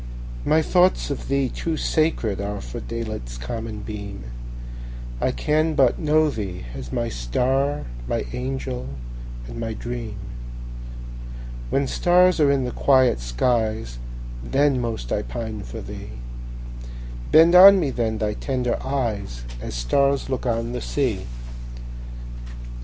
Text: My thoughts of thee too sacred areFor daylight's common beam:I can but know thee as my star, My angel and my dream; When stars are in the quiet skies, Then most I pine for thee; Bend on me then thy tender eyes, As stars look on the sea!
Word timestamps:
My 0.43 0.63
thoughts 0.63 1.11
of 1.11 1.27
thee 1.27 1.47
too 1.47 1.77
sacred 1.77 2.39
areFor 2.39 2.87
daylight's 2.87 3.37
common 3.37 3.81
beam:I 3.81 5.31
can 5.31 5.75
but 5.75 5.99
know 5.99 6.31
thee 6.31 6.65
as 6.73 6.91
my 6.91 7.07
star, 7.07 7.83
My 8.07 8.25
angel 8.33 8.87
and 9.47 9.59
my 9.59 9.75
dream; 9.75 10.17
When 11.69 11.85
stars 11.85 12.39
are 12.39 12.49
in 12.49 12.63
the 12.65 12.71
quiet 12.71 13.19
skies, 13.19 13.99
Then 14.43 14.81
most 14.81 15.11
I 15.11 15.21
pine 15.21 15.61
for 15.61 15.81
thee; 15.81 16.09
Bend 17.31 17.53
on 17.53 17.79
me 17.79 17.91
then 17.91 18.17
thy 18.17 18.33
tender 18.33 18.81
eyes, 18.83 19.43
As 19.61 19.75
stars 19.75 20.29
look 20.31 20.47
on 20.47 20.71
the 20.71 20.81
sea! 20.81 21.27